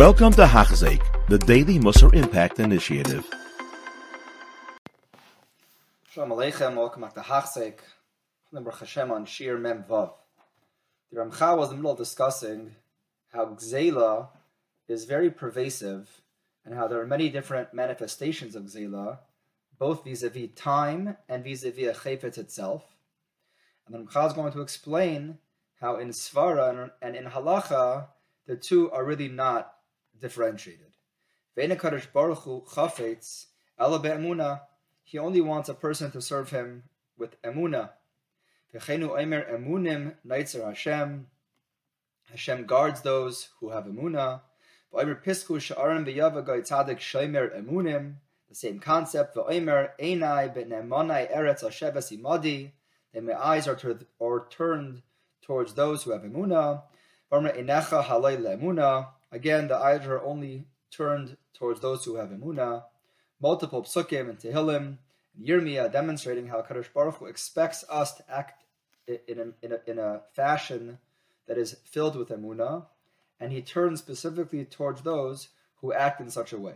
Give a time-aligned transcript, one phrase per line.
[0.00, 3.28] Welcome to Hachzik, the Daily Musar Impact Initiative.
[6.10, 7.80] Shalom Aleichem, welcome back to Hachzik.
[8.50, 10.14] Baruch Hashem on Shiur Mem Vav.
[11.12, 12.76] The Ramchal was in the middle of discussing
[13.34, 14.28] how Gzela
[14.88, 16.22] is very pervasive
[16.64, 19.18] and how there are many different manifestations of Gzela,
[19.78, 22.96] both vis-a-vis time and vis-a-vis a chayfetz itself.
[23.86, 25.36] And the Ramchal is going to explain
[25.78, 28.06] how in Svara and in Halacha,
[28.46, 29.74] the two are really not
[30.20, 30.92] differentiated.
[31.56, 33.46] Ve'enakadosh Baruch Hu chafetz
[33.78, 34.60] ela be'emuna.
[35.02, 36.84] He only wants a person to serve him
[37.18, 37.90] with emuna.
[38.72, 41.26] V'chenu omer emunim naitzer Hashem.
[42.30, 44.42] Hashem guards those who have emuna.
[44.92, 48.14] V'omer pisku sha'arim v'yava tzadik shomer emunim.
[48.48, 49.34] The same concept.
[49.36, 52.72] V'omer einai be'nemonai eretz hasheves imadi.
[53.12, 55.02] Then my eyes are, turned, are turned
[55.42, 56.82] towards those who have emuna.
[57.32, 59.08] V'omer einecha halay le'emuna.
[59.32, 62.84] Again, the eyes are only turned towards those who have emuna.
[63.40, 64.98] Multiple psukim and tehillim
[65.36, 68.64] and Yirmiyah demonstrating how Kadosh Baruch Hu expects us to act
[69.06, 70.98] in a, in a, in a fashion
[71.46, 72.86] that is filled with emuna,
[73.38, 75.48] and He turns specifically towards those
[75.80, 76.74] who act in such a way.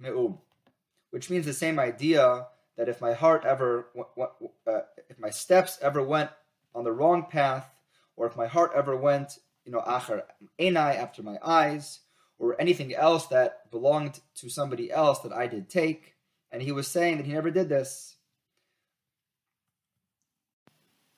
[0.00, 0.38] Me'um
[1.14, 2.44] which means the same idea
[2.76, 3.86] that if my heart ever,
[4.66, 6.28] uh, if my steps ever went
[6.74, 7.70] on the wrong path,
[8.16, 10.22] or if my heart ever went, you know, achar
[10.58, 12.00] enai after my eyes,
[12.40, 16.16] or anything else that belonged to somebody else that I did take,
[16.50, 18.16] and he was saying that he never did this.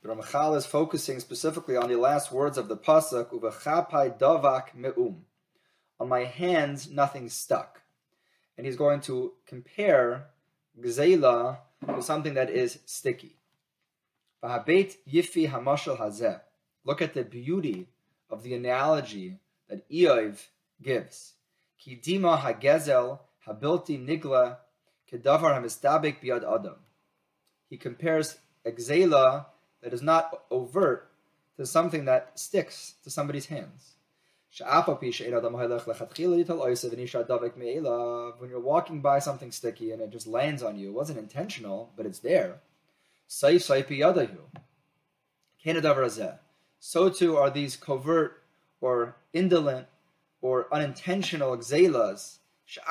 [0.00, 5.26] The Ramachal is focusing specifically on the last words of the pasuk, "Uvachapai davak me'um."
[6.00, 7.81] On my hands, nothing stuck
[8.56, 10.26] and he's going to compare
[10.80, 13.36] gzeila to something that is sticky.
[14.42, 16.40] yifi hamashal hazeh.
[16.84, 17.88] Look at the beauty
[18.30, 19.38] of the analogy
[19.68, 20.46] that Iyov
[20.82, 21.34] gives.
[21.80, 24.56] Kidima hagezel habilti nigla
[25.10, 26.76] kedavar hamistabik biad adam.
[27.68, 29.46] He compares a gzeila
[29.82, 31.10] that is not overt
[31.56, 33.96] to something that sticks to somebody's hands.
[34.54, 34.68] When
[38.50, 42.04] you're walking by something sticky and it just lands on you, it wasn't intentional, but
[42.04, 42.60] it's there.
[46.78, 48.42] So too are these covert
[48.82, 49.86] or indolent
[50.42, 52.40] or unintentional gzelas.
[52.66, 52.84] You're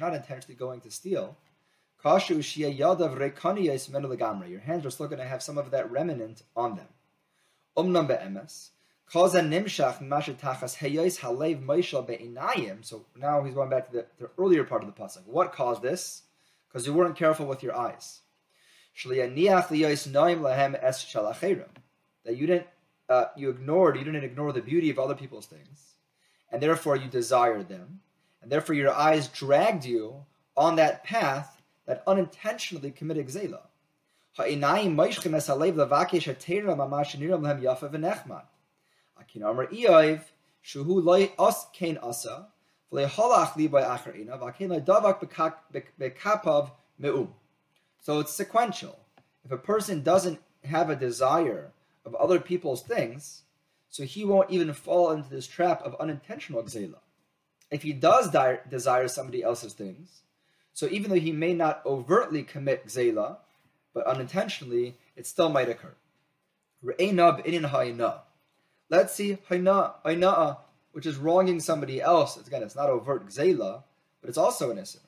[0.00, 1.36] not intentionally going to steal.
[2.02, 2.18] Your
[4.60, 6.88] hands are still going to have some of that remnant on them.
[9.12, 9.24] So
[13.16, 15.24] now he's going back to the, the earlier part of the pasuk.
[15.26, 16.22] What caused this?
[16.68, 18.20] Because you weren't careful with your eyes.
[22.24, 22.66] That you didn't,
[23.08, 25.94] uh, you ignored, you didn't ignore the beauty of other people's things,
[26.50, 28.00] and therefore you desired them,
[28.42, 30.24] and therefore your eyes dragged you
[30.56, 33.60] on that path that unintentionally committed zela.
[48.00, 48.98] So it's sequential.
[49.44, 51.72] If a person doesn't have a desire
[52.04, 53.42] of other people's things,
[53.90, 56.98] so he won't even fall into this trap of unintentional gzela.
[57.70, 60.22] If he does di- desire somebody else's things,
[60.72, 63.38] so even though he may not overtly commit gzela,
[63.94, 65.94] but unintentionally, it still might occur.
[68.88, 70.58] Let's see haina,
[70.92, 72.36] which is wronging somebody else.
[72.36, 73.82] Again, it's not overt gzela,
[74.20, 74.98] but it's also an issue.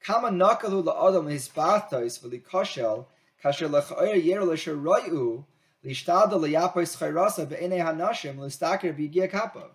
[0.00, 3.06] Kama nakalu la'adam hisbathos v'likoshel
[3.42, 5.44] kasher lechayer yer l'sherayu
[5.84, 9.70] lishtada liyapos chayrasa be'enei hanashim l'staker b'yigia kapav.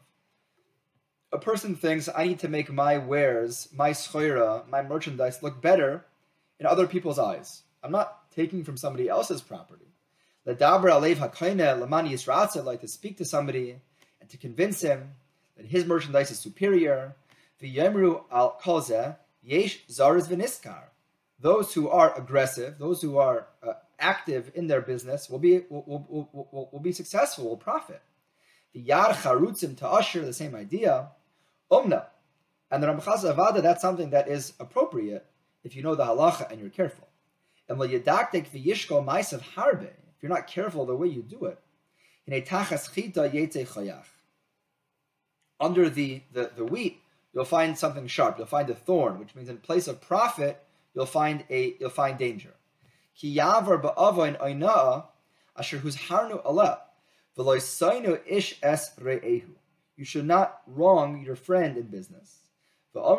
[1.34, 6.06] A person thinks I need to make my wares, my schoira, my merchandise look better
[6.60, 7.64] in other people's eyes.
[7.84, 9.91] I'm not taking from somebody else's property.
[10.46, 13.76] Ledabra alev hakaina lamani yisratza, like to speak to somebody
[14.20, 15.12] and to convince him
[15.56, 17.16] that his merchandise is superior.
[17.62, 20.86] V'yemru al kolzeh yesh zaris v'niskar.
[21.40, 25.84] Those who are aggressive, those who are uh, active in their business, will be will,
[25.86, 28.02] will, will, will, be successful, will profit.
[28.74, 31.10] The yar charutzim usher, the same idea.
[31.72, 32.06] Umna,
[32.72, 35.26] and the Ramchaz Avada, that's something that is appropriate
[35.64, 37.08] if you know the halacha and you're careful.
[37.70, 39.92] And lo yadaktek v'yishko ma'asav harbe
[40.22, 41.58] if you're not careful the way you do it,
[42.28, 44.06] in a tachas chita chayach.
[45.60, 47.02] Under the, the, the wheat,
[47.34, 48.38] you'll find something sharp.
[48.38, 50.64] You'll find a thorn, which means in place of profit,
[50.94, 52.54] you'll find a you'll find danger.
[53.16, 55.06] Ki yavar ba'avoin oina'a
[55.58, 56.82] asher who's harnu ala
[57.36, 59.56] v'loisainu ish es re'ehu.
[59.98, 62.38] You should not wrong your friend in business.
[62.96, 63.16] Even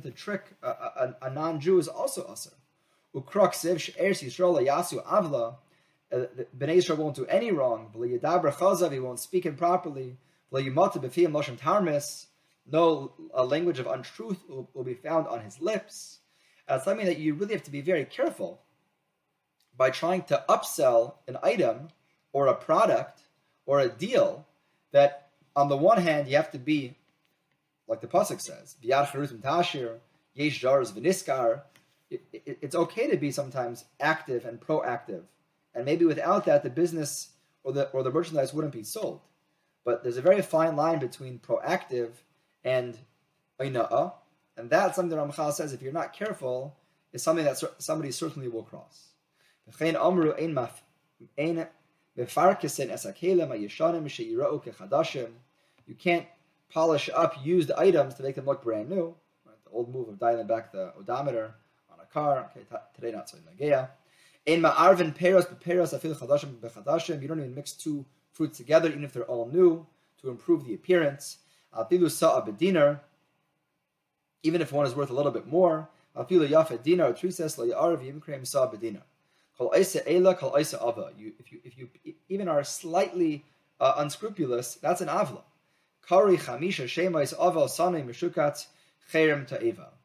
[0.00, 2.24] to trick a, a, a non-Jew is also
[3.98, 5.00] aser.
[5.00, 5.56] avla.
[6.12, 6.26] Uh,
[6.56, 7.90] Bnei Yisrael won't do any wrong.
[7.94, 10.16] He won't speak improperly.
[12.68, 16.18] No a language of untruth will, will be found on his lips.
[16.68, 18.60] And it's something that you really have to be very careful
[19.76, 21.88] by trying to upsell an item
[22.32, 23.20] or a product
[23.66, 24.46] or a deal
[24.92, 26.96] that on the one hand you have to be
[27.88, 29.98] like the pasuk says, tashir,
[30.34, 31.62] yesh jars v'niskar.
[32.10, 35.22] It's okay to be sometimes active and proactive,
[35.74, 37.30] and maybe without that, the business
[37.64, 39.20] or the or the merchandise wouldn't be sold.
[39.84, 42.10] But there's a very fine line between proactive
[42.64, 42.98] and
[43.60, 44.12] oina'a,
[44.56, 46.76] and that's something that Ramchal says if you're not careful,
[47.12, 49.08] is something that somebody certainly will cross.
[49.66, 49.72] You
[55.94, 56.26] can't
[56.68, 59.14] polish up used items to make them look brand new.
[59.44, 59.64] Right?
[59.64, 61.54] The old move of dialing back the odometer
[62.16, 62.50] car.
[62.50, 62.64] Okay,
[62.94, 63.88] today not so nageya.
[64.46, 67.20] In ma'arvin peros beperos afil chadashim bechadashim.
[67.20, 69.86] You don't even mix two fruits together, even if they're all new,
[70.22, 71.38] to improve the appearance.
[71.76, 73.00] Afilu sa'a bedinar.
[74.42, 75.90] Even if one is worth a little bit more.
[76.16, 77.12] Afilu yafet dinar.
[77.12, 79.02] Trises lo ya'arv yimkrem sa'a bedinar.
[79.58, 81.88] You, if you if you
[82.28, 83.44] even are slightly
[83.80, 85.42] uh, unscrupulous, that's an avla.
[86.06, 88.66] Kari chamisha shemais aval sanei meshukatz
[89.10, 89.95] cherem ta'eva.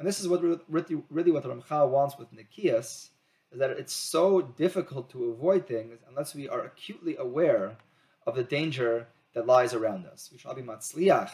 [0.00, 3.10] And this is what really, really what Ramchal wants with Nikias,
[3.52, 7.76] is that it's so difficult to avoid things unless we are acutely aware
[8.26, 10.30] of the danger that lies around us.
[10.32, 11.32] We shall be matzliach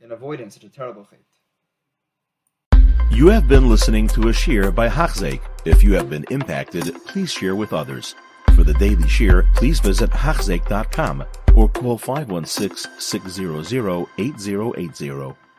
[0.00, 1.20] in avoiding such a terrible fate.
[3.12, 5.40] You have been listening to a shiur by Hachzik.
[5.64, 8.16] If you have been impacted, please share with others.
[8.56, 11.24] For the daily shiur, please visit Hachzik.com
[11.54, 15.49] or call 516 600 8080.